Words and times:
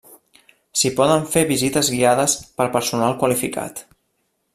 S'hi 0.79 0.91
poden 0.99 1.27
fer 1.35 1.43
visites 1.51 1.91
guiades 1.97 2.35
per 2.61 2.67
personal 2.77 3.15
qualificat. 3.25 3.83